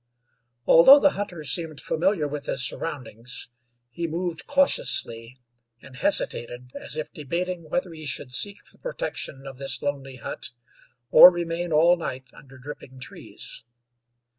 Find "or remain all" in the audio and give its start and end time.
11.11-11.97